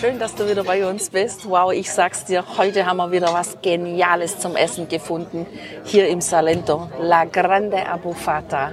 [0.00, 1.46] Schön, dass du wieder bei uns bist.
[1.50, 5.46] Wow, ich sag's dir, heute haben wir wieder was Geniales zum Essen gefunden.
[5.84, 6.88] Hier im Salento.
[6.98, 8.72] La Grande Abufata.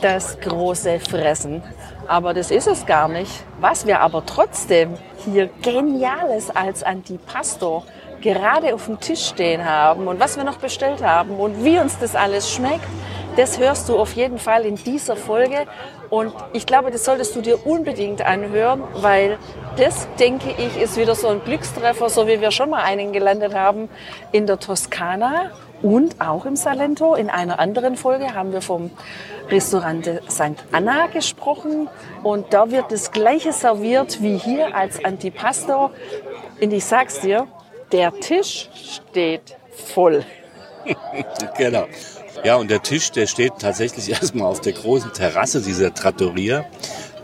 [0.00, 1.62] Das große Fressen.
[2.08, 3.30] Aber das ist es gar nicht.
[3.60, 4.94] Was wir aber trotzdem
[5.26, 7.82] hier Geniales als Antipasto
[8.22, 11.98] gerade auf dem Tisch stehen haben und was wir noch bestellt haben und wie uns
[11.98, 12.88] das alles schmeckt,
[13.36, 15.66] das hörst du auf jeden Fall in dieser Folge.
[16.10, 19.38] Und ich glaube, das solltest du dir unbedingt anhören, weil
[19.76, 23.54] das, denke ich, ist wieder so ein Glückstreffer, so wie wir schon mal einen gelandet
[23.54, 23.88] haben
[24.32, 27.14] in der Toskana und auch im Salento.
[27.14, 28.90] In einer anderen Folge haben wir vom
[29.50, 30.64] Restaurant St.
[30.72, 31.88] Anna gesprochen
[32.22, 35.90] und da wird das gleiche serviert wie hier als Antipasto.
[36.60, 37.46] Und ich sag's dir,
[37.92, 40.24] der Tisch steht voll.
[41.58, 41.86] genau.
[42.44, 46.64] Ja, und der Tisch, der steht tatsächlich erstmal auf der großen Terrasse dieser Trattoria.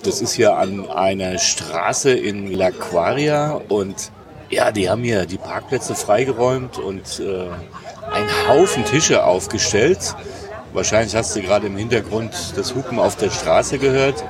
[0.02, 4.10] Das ist ja an einer Straße in La Quaria und
[4.50, 7.48] ja, die haben hier die Parkplätze freigeräumt und äh,
[8.12, 10.14] einen Haufen Tische aufgestellt.
[10.72, 14.24] Wahrscheinlich hast du gerade im Hintergrund das Hupen auf der Straße gehört.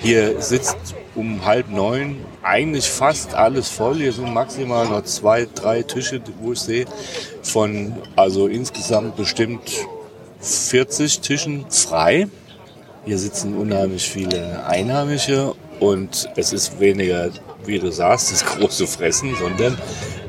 [0.00, 3.96] Hier sitzt um halb neun eigentlich fast alles voll.
[3.96, 6.86] Hier sind maximal noch zwei, drei Tische, wo ich sehe,
[7.42, 9.86] von also insgesamt bestimmt
[10.40, 12.28] 40 Tischen frei.
[13.04, 17.30] Hier sitzen unheimlich viele Einheimische und es ist weniger,
[17.64, 19.78] wie du sagst, das große Fressen, sondern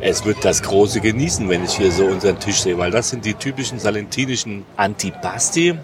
[0.01, 3.25] es wird das große Genießen, wenn ich hier so unseren Tisch sehe, weil das sind
[3.25, 5.75] die typischen salentinischen Antipasti.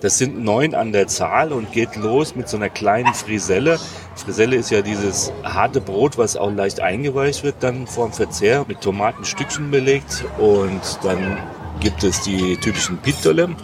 [0.00, 3.78] Das sind neun an der Zahl und geht los mit so einer kleinen Friselle.
[4.16, 8.80] Friselle ist ja dieses harte Brot, was auch leicht eingeweicht wird dann vorm Verzehr, mit
[8.80, 10.24] Tomatenstückchen belegt.
[10.38, 11.38] Und dann
[11.80, 13.54] gibt es die typischen Pittole,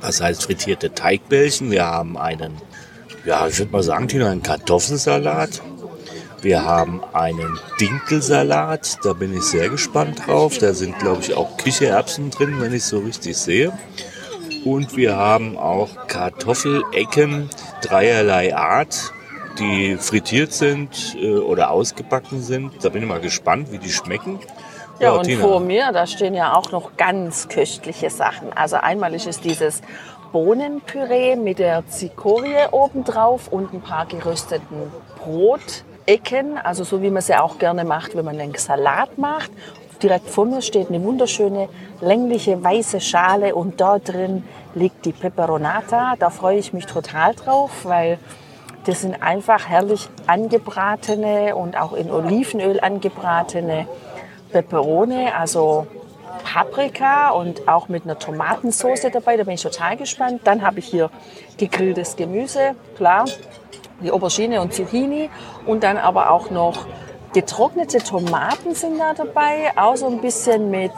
[0.00, 1.70] das heißt frittierte Teigbällchen.
[1.70, 2.56] Wir haben einen,
[3.24, 5.62] ja, ich würde mal sagen, Tina, einen Kartoffelsalat.
[6.42, 10.56] Wir haben einen Dinkelsalat, da bin ich sehr gespannt drauf.
[10.56, 13.72] Da sind, glaube ich, auch Kichererbsen drin, wenn ich es so richtig sehe.
[14.64, 17.50] Und wir haben auch Kartoffelecken
[17.82, 19.12] dreierlei Art,
[19.58, 22.72] die frittiert sind äh, oder ausgebacken sind.
[22.82, 24.38] Da bin ich mal gespannt, wie die schmecken.
[25.00, 25.40] Ja, und Tina.
[25.40, 28.52] vor mir, da stehen ja auch noch ganz köstliche Sachen.
[28.54, 29.80] Also einmal ist es dieses
[30.30, 37.34] Bohnenpüree mit der Zikorie obendrauf und ein paar gerösteten Brotecken, also so wie man sie
[37.34, 39.50] auch gerne macht, wenn man einen Salat macht.
[40.02, 41.70] Direkt vor mir steht eine wunderschöne
[42.02, 44.44] längliche weiße Schale und dort drin
[44.74, 46.14] liegt die Peperonata.
[46.18, 48.18] Da freue ich mich total drauf, weil
[48.84, 53.86] das sind einfach herrlich angebratene und auch in Olivenöl angebratene
[54.52, 55.86] Peperone, also
[56.44, 59.36] Paprika und auch mit einer Tomatensauce dabei.
[59.36, 60.42] Da bin ich total gespannt.
[60.44, 61.10] Dann habe ich hier
[61.58, 63.24] gegrilltes Gemüse, klar,
[64.02, 65.30] die Aubergine und Zucchini
[65.66, 66.86] und dann aber auch noch
[67.32, 70.92] getrocknete Tomaten sind da dabei, auch so ein bisschen mit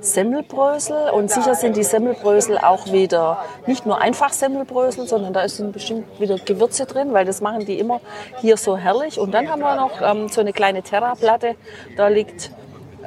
[0.00, 5.72] Semmelbrösel und sicher sind die Semmelbrösel auch wieder nicht nur einfach Semmelbrösel, sondern da sind
[5.72, 8.00] bestimmt wieder Gewürze drin, weil das machen die immer
[8.40, 9.18] hier so herrlich.
[9.18, 11.56] Und dann haben wir noch ähm, so eine kleine Terraplatte,
[11.96, 12.52] da liegt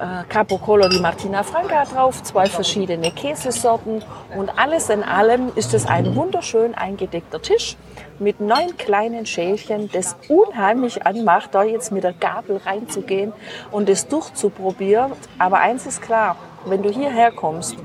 [0.02, 4.04] äh, Capocolo di Martina Franca drauf, zwei verschiedene Käsesorten
[4.36, 7.78] und alles in allem ist es ein wunderschön eingedeckter Tisch
[8.20, 13.34] mit neun kleinen Schälchen, das unheimlich anmacht, da jetzt mit der Gabel reinzugehen
[13.72, 15.14] und es durchzuprobieren.
[15.38, 16.36] Aber eins ist klar,
[16.66, 17.76] wenn du hierher kommst,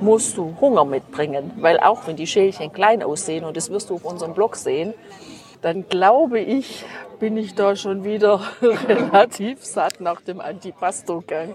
[0.00, 3.94] musst du Hunger mitbringen, weil auch wenn die Schälchen klein aussehen und das wirst du
[3.94, 4.94] auf unserem Blog sehen,
[5.62, 6.84] dann glaube ich,
[7.18, 11.54] bin ich da schon wieder relativ satt nach dem Antipasto-Gang.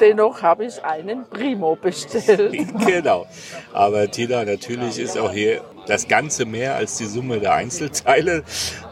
[0.00, 2.54] Dennoch habe ich einen Primo bestellt.
[2.86, 3.26] genau.
[3.72, 8.42] Aber Tina, natürlich ist auch hier das Ganze mehr als die Summe der Einzelteile.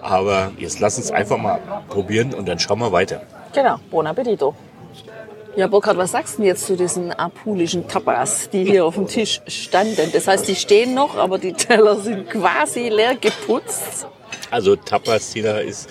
[0.02, 3.22] Aber jetzt lass uns einfach mal probieren und dann schauen wir weiter.
[3.52, 3.76] Genau.
[3.90, 4.54] Buon appetito.
[5.56, 9.06] Ja, Burkhard, was sagst du denn jetzt zu diesen apulischen Tapas, die hier auf dem
[9.06, 10.10] Tisch standen?
[10.12, 14.06] Das heißt, die stehen noch, aber die Teller sind quasi leer geputzt.
[14.50, 15.88] Also Tapas, Tina, ist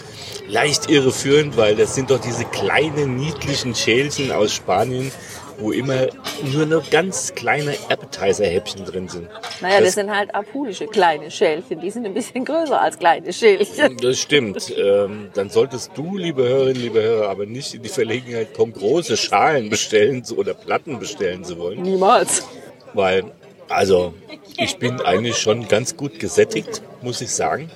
[0.48, 5.12] leicht irreführend, weil das sind doch diese kleinen, niedlichen Schälchen aus Spanien,
[5.58, 6.08] wo immer
[6.54, 9.30] nur noch ganz kleine Appetizer-Häppchen drin sind.
[9.62, 11.80] Naja, das, das sind halt apulische kleine Schälchen.
[11.80, 13.98] Die sind ein bisschen größer als kleine Schälchen.
[13.98, 14.74] Das stimmt.
[14.78, 19.18] Ähm, dann solltest du, liebe Hörerinnen, liebe Hörer, aber nicht in die Verlegenheit kommen, große
[19.18, 21.82] Schalen bestellen oder Platten bestellen zu wollen.
[21.82, 22.46] Niemals.
[22.94, 23.26] Weil,
[23.70, 24.14] also,
[24.58, 27.70] ich bin eigentlich schon ganz gut gesättigt, muss ich sagen.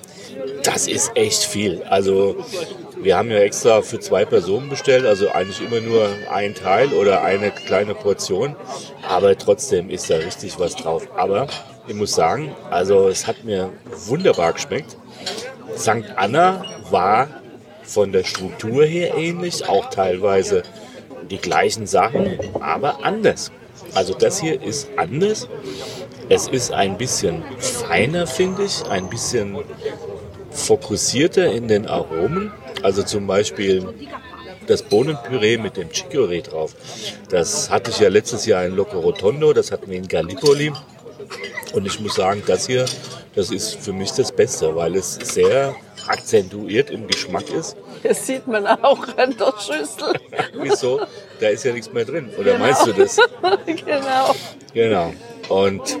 [0.62, 1.82] Das ist echt viel.
[1.84, 2.36] Also
[3.00, 7.22] wir haben ja extra für zwei Personen bestellt, also eigentlich immer nur ein Teil oder
[7.22, 8.56] eine kleine Portion.
[9.08, 11.08] Aber trotzdem ist da richtig was drauf.
[11.16, 11.46] Aber
[11.86, 13.70] ich muss sagen, also es hat mir
[14.06, 14.96] wunderbar geschmeckt.
[15.76, 16.04] St.
[16.16, 17.28] Anna war
[17.82, 20.62] von der Struktur her ähnlich, auch teilweise
[21.30, 23.50] die gleichen Sachen, aber anders.
[23.94, 25.48] Also das hier ist anders.
[26.28, 29.58] Es ist ein bisschen feiner, finde ich, ein bisschen
[30.50, 32.52] fokussierter in den Aromen.
[32.82, 33.86] Also zum Beispiel
[34.66, 36.74] das Bohnenpüree mit dem Chicorée drauf.
[37.28, 40.72] Das hatte ich ja letztes Jahr in Loco Rotondo, das hatten wir in Gallipoli.
[41.72, 42.84] Und ich muss sagen, das hier,
[43.34, 45.74] das ist für mich das Beste, weil es sehr
[46.06, 47.76] akzentuiert im Geschmack ist.
[48.02, 50.14] Das sieht man auch an der Schüssel.
[50.54, 51.00] Wieso?
[51.38, 52.30] Da ist ja nichts mehr drin.
[52.38, 52.64] Oder genau.
[52.64, 53.16] meinst du das?
[53.66, 54.34] genau.
[54.72, 55.12] Genau.
[55.48, 55.98] Und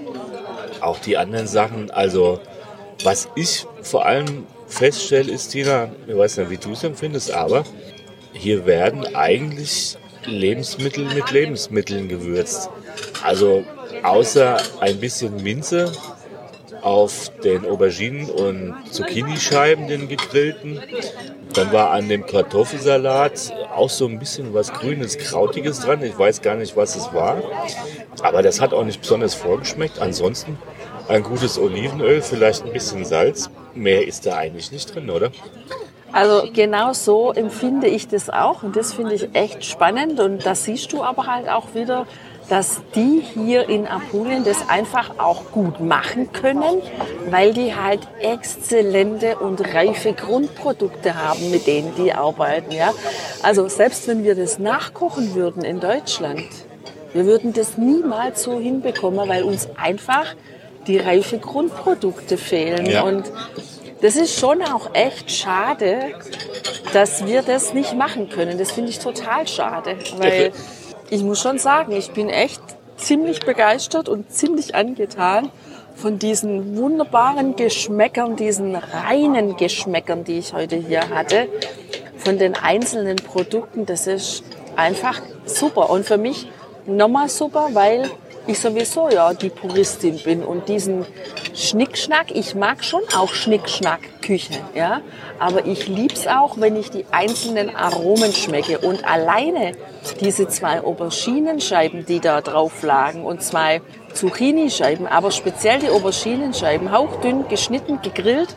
[0.80, 2.40] auch die anderen Sachen, also
[3.04, 7.64] was ich vor allem feststelle, ist, Tina, ich weiß nicht, wie du es empfindest, aber
[8.32, 12.68] hier werden eigentlich Lebensmittel mit Lebensmitteln gewürzt.
[13.22, 13.64] Also
[14.02, 15.92] außer ein bisschen Minze
[16.82, 20.80] auf den Auberginen und Zucchini-Scheiben, den gegrillten.
[21.54, 26.02] Dann war an dem Kartoffelsalat auch so ein bisschen was Grünes, Krautiges dran.
[26.02, 27.42] Ich weiß gar nicht, was es war.
[28.22, 29.98] Aber das hat auch nicht besonders vorgeschmeckt.
[29.98, 30.58] Ansonsten
[31.10, 33.50] ein gutes Olivenöl, vielleicht ein bisschen Salz.
[33.74, 35.30] Mehr ist da eigentlich nicht drin, oder?
[36.12, 40.64] Also genau so empfinde ich das auch und das finde ich echt spannend und das
[40.64, 42.06] siehst du aber halt auch wieder,
[42.48, 46.82] dass die hier in Apulien das einfach auch gut machen können,
[47.28, 52.72] weil die halt exzellente und reife Grundprodukte haben, mit denen die arbeiten.
[52.72, 52.92] Ja?
[53.44, 56.44] Also selbst wenn wir das nachkochen würden in Deutschland,
[57.12, 60.34] wir würden das niemals so hinbekommen, weil uns einfach
[60.86, 62.86] die reife Grundprodukte fehlen.
[62.86, 63.02] Ja.
[63.02, 63.30] Und
[64.00, 66.14] das ist schon auch echt schade,
[66.92, 68.58] dass wir das nicht machen können.
[68.58, 70.52] Das finde ich total schade, weil
[71.10, 72.62] ich muss schon sagen, ich bin echt
[72.96, 75.50] ziemlich begeistert und ziemlich angetan
[75.96, 81.48] von diesen wunderbaren Geschmäckern, diesen reinen Geschmäckern, die ich heute hier hatte,
[82.16, 83.86] von den einzelnen Produkten.
[83.86, 84.42] Das ist
[84.76, 86.48] einfach super und für mich
[86.86, 88.10] nochmal super, weil
[88.50, 91.06] ich sowieso ja die Puristin bin und diesen
[91.54, 95.00] Schnickschnack, ich mag schon auch Schnickschnack-Küche, ja,
[95.38, 98.78] aber ich lieb's auch, wenn ich die einzelnen Aromen schmecke.
[98.78, 99.72] Und alleine
[100.20, 103.80] diese zwei Auberginenscheiben, die da drauf lagen und zwei
[104.14, 108.56] Zucchini-Scheiben, aber speziell die Auberginenscheiben, hauchdünn geschnitten, gegrillt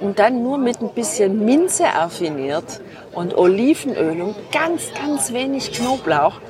[0.00, 2.80] und dann nur mit ein bisschen Minze affiniert
[3.12, 6.40] und Olivenöl und ganz, ganz wenig Knoblauch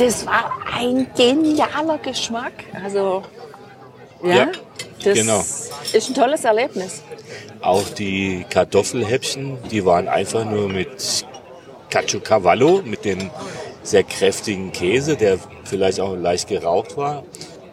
[0.00, 2.52] das war ein genialer Geschmack.
[2.82, 3.22] Also,
[4.22, 4.52] ja, ja
[5.04, 5.44] das genau.
[5.92, 7.02] ist ein tolles Erlebnis.
[7.60, 11.26] Auch die Kartoffelhäppchen, die waren einfach nur mit
[11.90, 13.30] Caciocavallo, mit dem
[13.82, 17.24] sehr kräftigen Käse, der vielleicht auch leicht geraucht war.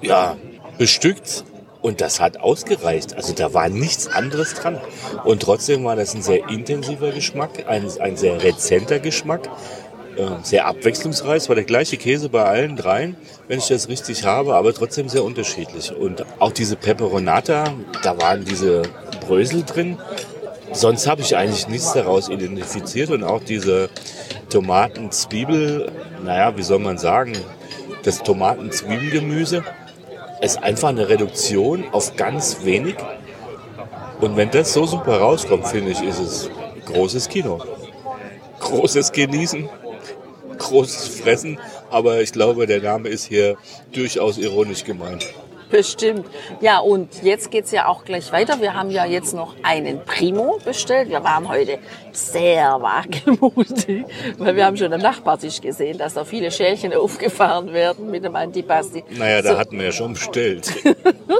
[0.01, 0.35] Ja,
[0.77, 1.45] bestückt
[1.81, 3.15] und das hat ausgereicht.
[3.15, 4.81] Also da war nichts anderes dran.
[5.23, 9.49] Und trotzdem war das ein sehr intensiver Geschmack, ein, ein sehr rezenter Geschmack
[10.43, 11.47] sehr abwechslungsreich.
[11.47, 13.15] war der gleiche Käse bei allen dreien,
[13.47, 15.95] wenn ich das richtig habe, aber trotzdem sehr unterschiedlich.
[15.95, 17.65] Und auch diese Peperonata,
[18.03, 18.83] da waren diese
[19.27, 19.97] Brösel drin.
[20.73, 23.89] Sonst habe ich eigentlich nichts daraus identifiziert und auch diese
[24.49, 25.91] Tomaten-Zwiebel,
[26.23, 27.33] naja, wie soll man sagen,
[28.03, 29.63] das Tomaten-Zwiebelgemüse
[30.41, 32.95] ist einfach eine Reduktion auf ganz wenig.
[34.19, 36.49] Und wenn das so super rauskommt, finde ich, ist es
[36.85, 37.59] großes Kino.
[38.59, 39.69] Großes Genießen
[40.69, 41.59] großes Fressen,
[41.89, 43.57] aber ich glaube, der Name ist hier
[43.91, 45.27] durchaus ironisch gemeint.
[45.69, 46.25] Bestimmt.
[46.61, 48.61] Ja, und jetzt geht's ja auch gleich weiter.
[48.61, 51.09] Wir haben ja jetzt noch einen Primo bestellt.
[51.09, 51.79] Wir waren heute
[52.13, 54.05] sehr wagemutig,
[54.37, 58.35] weil wir haben schon am Nachbartisch gesehen, dass da viele Schälchen aufgefahren werden mit dem
[58.35, 59.03] Antipasti.
[59.17, 59.57] Naja, da so.
[59.59, 60.73] hatten wir ja schon bestellt.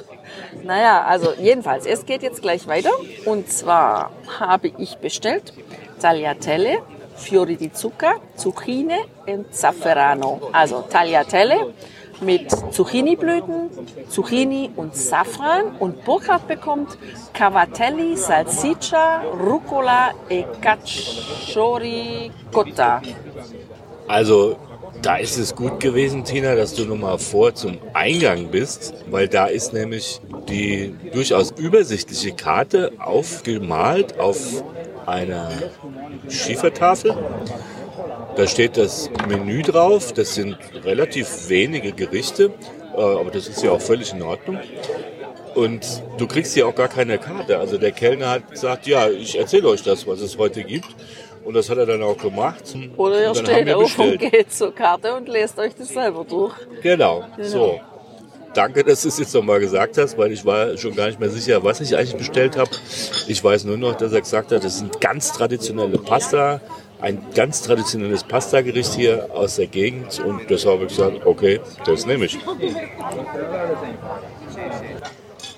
[0.63, 2.91] naja, also jedenfalls, es geht jetzt gleich weiter.
[3.23, 5.53] Und zwar habe ich bestellt
[6.01, 6.79] Tagliatelle
[7.17, 10.49] fiori di zucca, Zucchine und Zafferano.
[10.51, 11.73] Also Tagliatelle
[12.21, 13.69] mit Zucchiniblüten,
[14.09, 15.75] Zucchini und Safran.
[15.79, 16.97] Und Burkhard bekommt
[17.33, 23.01] Cavatelli, Salsiccia, Rucola e Cacciori cotta.
[24.07, 24.57] Also
[25.01, 29.45] da ist es gut gewesen, Tina, dass du nochmal vor zum Eingang bist, weil da
[29.45, 30.19] ist nämlich
[30.49, 34.63] die durchaus übersichtliche Karte aufgemalt auf
[35.07, 35.49] einer
[36.29, 37.15] Schiefertafel.
[38.35, 40.13] Da steht das Menü drauf.
[40.13, 42.51] Das sind relativ wenige Gerichte,
[42.95, 44.59] äh, aber das ist ja auch völlig in Ordnung.
[45.55, 47.57] Und du kriegst hier auch gar keine Karte.
[47.57, 50.87] Also der Kellner hat gesagt, ja, ich erzähle euch das, was es heute gibt.
[51.43, 52.75] Und das hat er dann auch gemacht.
[52.97, 56.53] Oder ihr steht auf und geht zur Karte und lest euch das selber durch.
[56.83, 57.47] Genau, genau.
[57.47, 57.79] so.
[58.57, 61.29] Danke, dass du es jetzt nochmal gesagt hast, weil ich war schon gar nicht mehr
[61.29, 62.71] sicher, was ich eigentlich bestellt habe.
[63.27, 66.59] Ich weiß nur noch, dass er gesagt hat, das sind ganz traditionelle Pasta,
[66.99, 72.07] ein ganz traditionelles Pasta-Gericht hier aus der Gegend und deshalb habe ich gesagt, okay, das
[72.07, 72.39] nehme ich.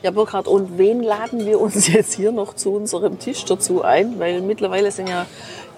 [0.03, 4.19] Ja, Burkhard, und wen laden wir uns jetzt hier noch zu unserem Tisch dazu ein?
[4.19, 5.25] Weil mittlerweile sind ja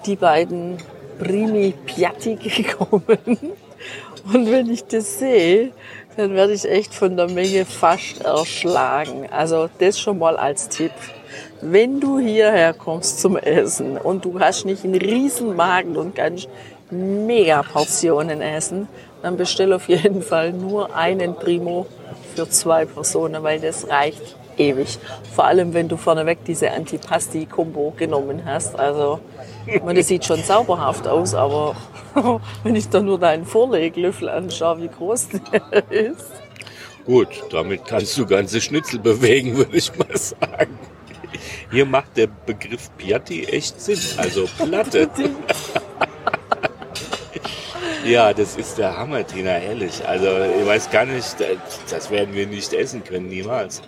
[0.06, 0.78] die beiden
[1.20, 3.54] Primi Piatti gekommen.
[4.32, 5.72] Und wenn ich das sehe,
[6.16, 9.28] dann werde ich echt von der Menge fast erschlagen.
[9.30, 10.92] Also das schon mal als Tipp.
[11.60, 16.48] Wenn du hierher kommst zum Essen und du hast nicht einen riesen Magen und kannst
[16.90, 18.88] mega Portionen essen,
[19.22, 21.86] dann bestell auf jeden Fall nur einen Primo
[22.34, 24.98] für zwei Personen, weil das reicht ewig.
[25.34, 28.78] Vor allem, wenn du vorneweg diese Antipasti-Kombo genommen hast.
[28.78, 29.20] Also,
[29.82, 31.76] meine, das sieht schon zauberhaft aus, aber
[32.64, 36.32] wenn ich da nur deinen Vorleglöffel anschaue, wie groß der ist.
[37.04, 40.78] Gut, damit kannst du ganze Schnitzel bewegen, würde ich mal sagen.
[41.70, 45.08] Hier macht der Begriff Piatti echt Sinn, also Platte.
[48.04, 50.04] Ja, das ist der Hammer, Tina, ehrlich.
[50.04, 51.36] Also ich weiß gar nicht,
[51.88, 53.80] das werden wir nicht essen können, niemals.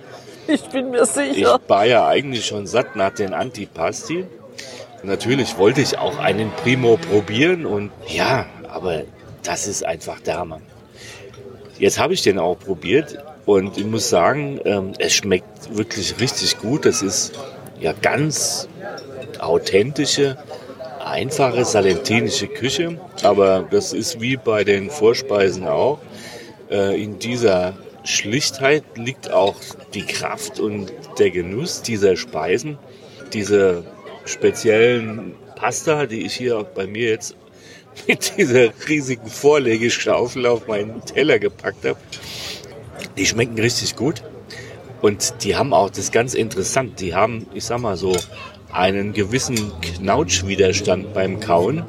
[0.47, 1.59] Ich bin mir sicher.
[1.63, 4.27] Ich war ja eigentlich schon satt nach den Antipasti.
[5.03, 9.03] Natürlich wollte ich auch einen Primo probieren und ja, aber
[9.43, 10.61] das ist einfach der Hammer.
[11.79, 16.59] Jetzt habe ich den auch probiert und ich muss sagen, ähm, es schmeckt wirklich richtig
[16.59, 16.87] gut.
[16.87, 17.33] Das ist
[17.81, 18.69] ja ganz
[19.41, 20.39] authentische
[21.05, 25.99] einfache salentinische Küche, aber das ist wie bei den Vorspeisen auch.
[26.71, 29.57] Äh, in dieser Schlichtheit liegt auch
[29.95, 32.79] die Kraft und der Genuss dieser Speisen.
[33.33, 33.85] Diese
[34.25, 37.35] speziellen Pasta, die ich hier bei mir jetzt
[38.07, 41.99] mit dieser riesigen Vorlegeschaufel auf meinen Teller gepackt habe,
[43.17, 44.23] die schmecken richtig gut.
[45.01, 48.17] Und die haben auch, das ist ganz interessant, die haben, ich sag mal so,
[48.73, 51.85] einen gewissen Knautschwiderstand beim Kauen.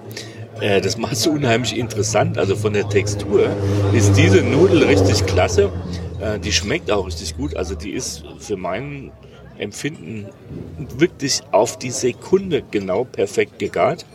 [0.60, 2.38] Äh, das macht es unheimlich interessant.
[2.38, 3.50] Also von der Textur
[3.94, 5.72] ist diese Nudel richtig klasse.
[6.26, 7.56] Äh, die schmeckt auch richtig gut.
[7.56, 9.12] Also die ist für meinen
[9.58, 10.28] Empfinden
[10.98, 14.06] wirklich auf die Sekunde genau perfekt gegart.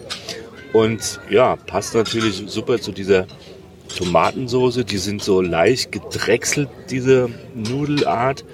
[0.73, 3.27] Und ja, passt natürlich super zu dieser
[3.97, 4.85] Tomatensoße.
[4.85, 8.45] Die sind so leicht gedrechselt, diese Nudelart.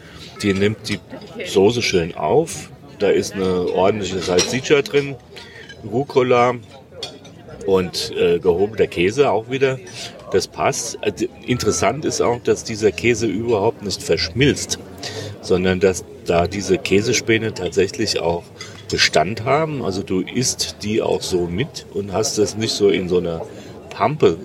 [0.43, 1.01] Die nimmt die
[1.47, 5.17] Soße schön auf, da ist eine ordentliche Salsiccia drin,
[5.85, 6.55] Rucola
[7.67, 9.79] und äh, gehobener Käse auch wieder.
[10.33, 10.99] Das passt.
[11.03, 14.79] Also, interessant ist auch, dass dieser Käse überhaupt nicht verschmilzt,
[15.41, 18.43] sondern dass da diese Käsespäne tatsächlich auch
[18.91, 19.83] Bestand haben.
[19.83, 23.43] Also du isst die auch so mit und hast das nicht so in so einer
[23.91, 24.39] Pampe,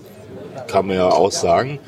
[0.67, 1.79] kann man ja auch sagen,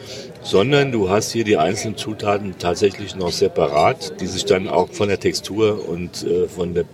[0.41, 5.07] sondern du hast hier die einzelnen Zutaten tatsächlich noch separat, die sich dann auch von
[5.07, 6.85] der Textur und äh, von der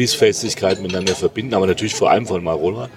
[0.00, 2.88] Bissfestigkeit miteinander verbinden, aber natürlich vor allem von Marola.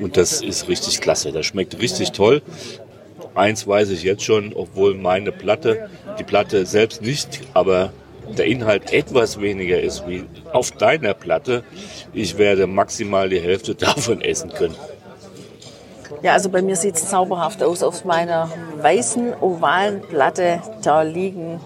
[0.00, 1.30] Und das ist richtig klasse.
[1.30, 2.42] Das schmeckt richtig toll.
[3.36, 5.88] Eins weiß ich jetzt schon, obwohl meine Platte,
[6.18, 7.92] die Platte selbst nicht, aber
[8.36, 11.62] der Inhalt etwas weniger ist wie auf deiner Platte.
[12.12, 14.74] Ich werde maximal die Hälfte davon essen können.
[16.22, 17.84] Ja, also bei mir sieht es zauberhaft aus.
[17.84, 18.50] Auf meiner
[18.82, 21.60] weißen, ovalen Platte, da liegen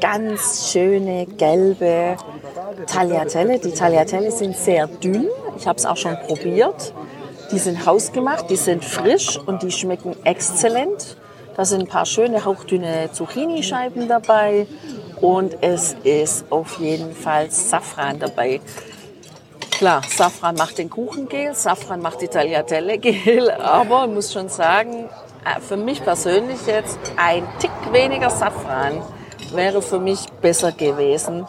[0.00, 2.16] ganz schöne gelbe
[2.86, 3.58] Tagliatelle.
[3.58, 5.28] Die Tagliatelle sind sehr dünn.
[5.58, 6.92] Ich habe es auch schon probiert.
[7.52, 11.16] Die sind hausgemacht, die sind frisch und die schmecken exzellent.
[11.56, 14.66] Da sind ein paar schöne hauchdünne Zucchini-Scheiben dabei
[15.20, 18.60] und es ist auf jeden Fall Safran dabei.
[19.70, 24.48] Klar, Safran macht den Kuchen gel, Safran macht die Tagliatelle gel, aber ich muss schon
[24.48, 25.08] sagen,
[25.44, 29.00] äh, für mich persönlich jetzt ein Tick weniger Safran
[29.54, 31.46] wäre für mich besser gewesen.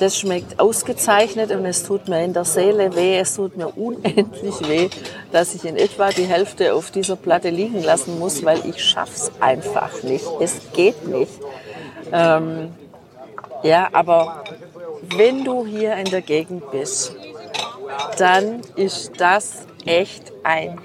[0.00, 4.68] Das schmeckt ausgezeichnet und es tut mir in der Seele weh, es tut mir unendlich
[4.68, 4.88] weh,
[5.32, 9.32] dass ich in etwa die Hälfte auf dieser Platte liegen lassen muss, weil ich schaff's
[9.40, 10.26] einfach nicht.
[10.40, 11.32] Es geht nicht.
[12.12, 12.70] Ähm,
[13.62, 14.44] ja, aber
[15.16, 17.16] wenn du hier in der Gegend bist
[18.18, 20.78] dann ist das echt ein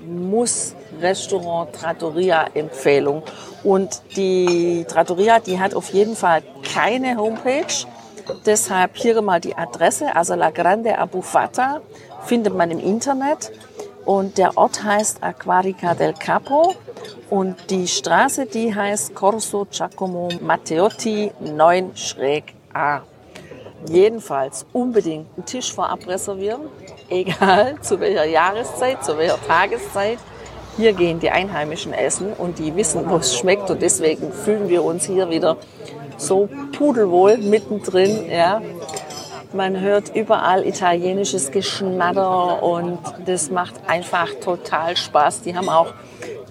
[0.00, 3.22] Muss-Restaurant Trattoria-Empfehlung.
[3.62, 6.42] Und die Trattoria, die hat auf jeden Fall
[6.74, 7.86] keine Homepage.
[8.46, 11.80] Deshalb hier mal die Adresse, also La Grande Abufata,
[12.24, 13.52] findet man im Internet.
[14.04, 16.74] Und der Ort heißt Aquarica del Capo
[17.28, 23.02] und die Straße, die heißt Corso Giacomo Matteotti 9-A.
[23.88, 26.62] Jedenfalls unbedingt einen Tisch vorab reservieren,
[27.08, 30.18] egal zu welcher Jahreszeit, zu welcher Tageszeit.
[30.76, 34.82] Hier gehen die Einheimischen essen und die wissen, wo es schmeckt und deswegen fühlen wir
[34.82, 35.56] uns hier wieder
[36.20, 38.30] so pudelwohl mittendrin.
[38.30, 38.62] Ja.
[39.52, 45.42] Man hört überall italienisches Geschnatter und das macht einfach total Spaß.
[45.42, 45.92] Die haben auch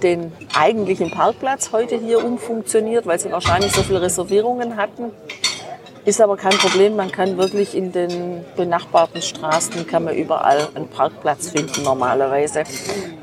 [0.03, 5.11] den eigentlichen Parkplatz heute hier umfunktioniert, weil sie wahrscheinlich so viele Reservierungen hatten.
[6.05, 10.87] Ist aber kein Problem, man kann wirklich in den benachbarten Straßen, kann man überall einen
[10.87, 12.63] Parkplatz finden normalerweise.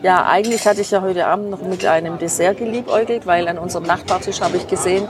[0.03, 3.85] Ja, eigentlich hatte ich ja heute Abend noch mit einem Dessert geliebäugelt, weil an unserem
[3.85, 5.09] Nachbartisch habe ich gesehen,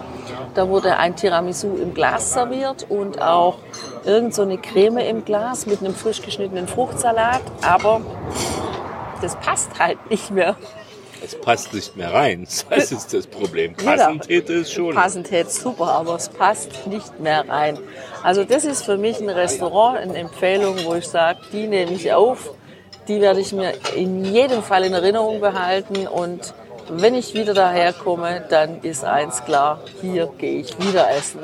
[0.54, 3.58] da wurde ein Tiramisu im Glas serviert und auch
[4.04, 7.42] irgend so eine Creme im Glas mit einem frisch geschnittenen Fruchtsalat.
[7.62, 8.00] Aber
[9.20, 10.56] das passt halt nicht mehr.
[11.26, 12.47] Es passt nicht mehr rein.
[12.71, 13.75] Das ist das Problem.
[13.75, 14.95] Passend hätte es schon.
[14.95, 17.78] Passend es super, aber es passt nicht mehr rein.
[18.23, 22.12] Also das ist für mich ein Restaurant, eine Empfehlung, wo ich sage, die nehme ich
[22.12, 22.52] auf.
[23.09, 26.54] Die werde ich mir in jedem Fall in Erinnerung behalten und
[26.88, 31.40] wenn ich wieder daher komme, dann ist eins klar, hier gehe ich wieder essen.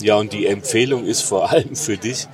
[0.00, 2.26] Ja, und die Empfehlung ist vor allem für dich,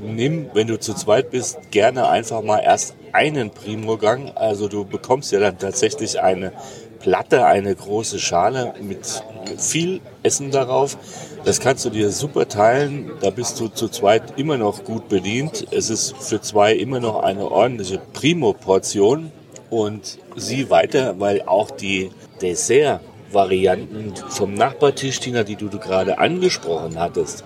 [0.00, 4.32] nimm, wenn du zu zweit bist, gerne einfach mal erst einen Primo-Gang.
[4.34, 6.52] Also du bekommst ja dann tatsächlich eine
[6.98, 9.22] Platte, eine große Schale mit
[9.58, 10.96] viel Essen darauf.
[11.44, 13.10] Das kannst du dir super teilen.
[13.20, 15.66] Da bist du zu zweit immer noch gut bedient.
[15.72, 19.32] Es ist für zwei immer noch eine ordentliche Primo-Portion.
[19.68, 22.10] Und sieh weiter, weil auch die
[22.42, 27.42] Dessert-Varianten vom Nachbartisch, Tina, die du gerade angesprochen hattest,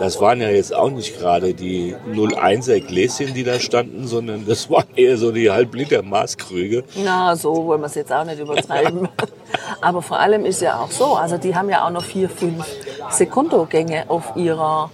[0.00, 4.70] das waren ja jetzt auch nicht gerade die 01er Gläschen, die da standen, sondern das
[4.70, 6.84] waren eher so die Halbliter Maßkrüge.
[7.04, 9.10] Na, so wollen wir es jetzt auch nicht übertreiben.
[9.82, 12.64] Aber vor allem ist ja auch so, also die haben ja auch noch vier, fünf
[13.10, 14.90] Sekundogänge auf ihrer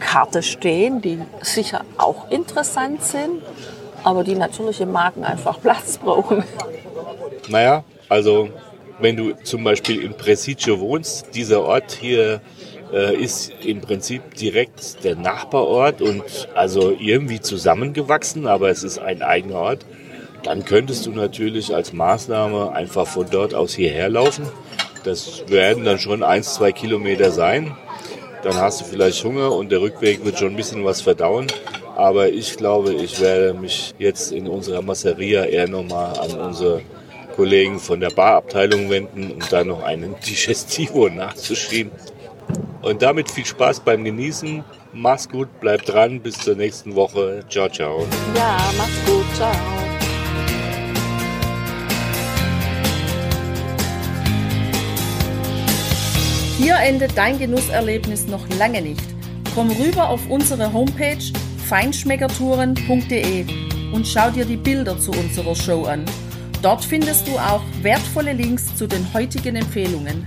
[0.00, 3.42] Karte stehen, die sicher auch interessant sind,
[4.02, 6.42] aber die natürlich im Magen einfach Platz brauchen.
[7.48, 8.48] Naja, also
[8.98, 12.40] wenn du zum Beispiel in Presidio wohnst, dieser Ort hier
[12.92, 16.22] äh, ist im Prinzip direkt der Nachbarort und
[16.54, 19.86] also irgendwie zusammengewachsen, aber es ist ein eigener Ort.
[20.42, 24.46] Dann könntest du natürlich als Maßnahme einfach von dort aus hierher laufen.
[25.04, 27.76] Das werden dann schon eins, zwei Kilometer sein.
[28.42, 31.46] Dann hast du vielleicht Hunger und der Rückweg wird schon ein bisschen was verdauen.
[31.96, 36.80] Aber ich glaube, ich werde mich jetzt in unserer Masseria eher nochmal an unsere
[37.36, 41.92] Kollegen von der Barabteilung wenden, um da noch einen Digestivo nachzuschieben.
[42.82, 44.64] Und damit viel Spaß beim Genießen.
[44.92, 47.44] Mach's gut, bleib dran, bis zur nächsten Woche.
[47.48, 48.06] Ciao, ciao.
[48.34, 49.54] Ja, mach's gut, ciao.
[56.58, 59.02] Hier endet dein Genusserlebnis noch lange nicht.
[59.54, 61.16] Komm rüber auf unsere Homepage
[61.68, 63.46] feinschmeckertouren.de
[63.92, 66.04] und schau dir die Bilder zu unserer Show an.
[66.62, 70.26] Dort findest du auch wertvolle Links zu den heutigen Empfehlungen.